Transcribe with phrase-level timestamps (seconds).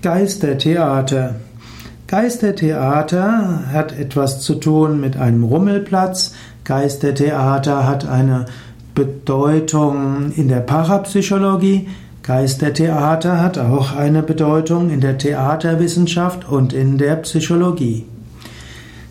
[0.00, 1.34] Geistertheater.
[2.06, 6.34] Geistertheater hat etwas zu tun mit einem Rummelplatz.
[6.62, 8.44] Geistertheater hat eine
[8.94, 11.88] Bedeutung in der Parapsychologie.
[12.22, 18.06] Geistertheater hat auch eine Bedeutung in der Theaterwissenschaft und in der Psychologie.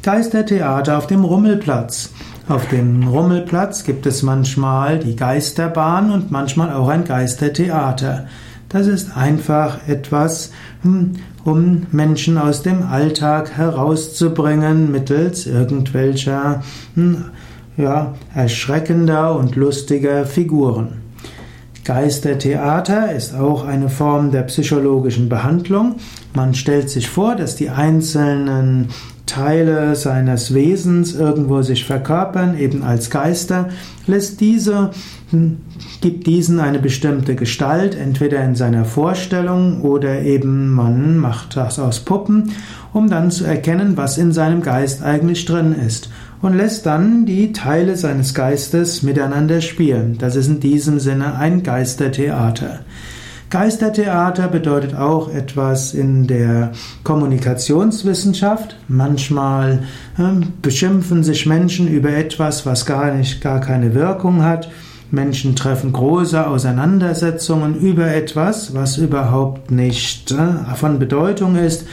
[0.04, 2.12] Geistertheater auf dem Rummelplatz.
[2.48, 8.28] Auf dem Rummelplatz gibt es manchmal die Geisterbahn und manchmal auch ein Geistertheater.
[8.70, 11.14] Das ist einfach etwas, hm,
[11.46, 16.64] um Menschen aus dem Alltag herauszubringen mittels irgendwelcher
[16.96, 17.26] hm,
[17.78, 21.02] ja, erschreckender und lustiger Figuren.
[21.86, 25.96] Geistertheater ist auch eine Form der psychologischen Behandlung.
[26.34, 28.90] Man stellt sich vor, dass die einzelnen
[29.28, 33.70] Teile seines Wesens irgendwo sich verkörpern, eben als Geister,
[34.08, 34.90] lässt diese,
[35.30, 35.58] hm,
[36.02, 42.00] gibt diesen eine bestimmte Gestalt, entweder in seiner Vorstellung oder eben man macht das aus
[42.00, 42.52] Puppen,
[42.94, 46.10] um dann zu erkennen, was in seinem Geist eigentlich drin ist
[46.42, 50.18] und lässt dann die Teile seines Geistes miteinander spielen.
[50.18, 52.80] Das ist in diesem Sinne ein Geistertheater.
[53.50, 56.74] Geistertheater bedeutet auch etwas in der
[57.06, 58.76] Kommunikationswissenschaft.
[58.90, 59.84] Manchmal
[60.18, 64.70] äh, beschimpfen sich Menschen über etwas, was gar nicht, gar keine Wirkung hat.
[65.12, 71.86] Menschen treffen große Auseinandersetzungen über etwas, was überhaupt nicht äh, von Bedeutung ist.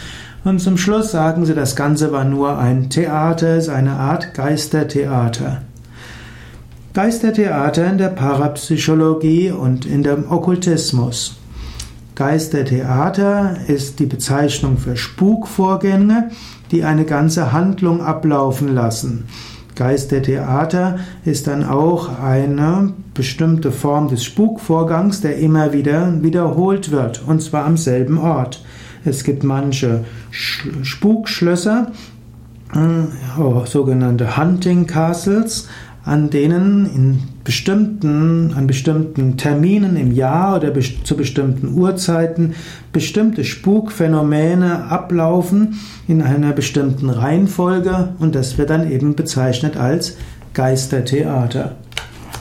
[0.42, 5.62] Und zum Schluss sagen sie, das Ganze war nur ein Theater, ist eine Art Geistertheater.
[6.94, 11.36] Geistertheater in der Parapsychologie und in dem Okkultismus.
[12.14, 16.30] Geistertheater ist die Bezeichnung für Spukvorgänge,
[16.70, 19.24] die eine ganze Handlung ablaufen lassen.
[19.74, 27.42] Geistertheater ist dann auch eine bestimmte Form des Spukvorgangs, der immer wieder wiederholt wird, und
[27.42, 28.64] zwar am selben Ort.
[29.04, 31.90] Es gibt manche Spukschlösser,
[32.72, 35.68] äh, sogenannte Hunting Castles,
[36.04, 40.72] an denen in bestimmten, an bestimmten Terminen im Jahr oder
[41.04, 42.54] zu bestimmten Uhrzeiten
[42.92, 50.16] bestimmte Spukphänomene ablaufen in einer bestimmten Reihenfolge und das wird dann eben bezeichnet als
[50.52, 51.76] Geistertheater.